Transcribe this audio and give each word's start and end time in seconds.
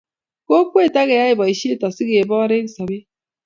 kokwet 0.47 0.95
ak 1.01 1.07
keyay 1.09 1.33
boishet 1.39 1.81
asigeboor 1.87 2.49
eng 2.57 2.69
sobet 2.75 3.03